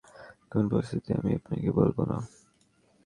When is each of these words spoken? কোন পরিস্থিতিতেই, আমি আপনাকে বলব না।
কোন 0.51 0.63
পরিস্থিতিতেই, 0.69 1.17
আমি 1.17 1.31
আপনাকে 1.35 1.69
বলব 1.71 1.97
না। 2.03 2.17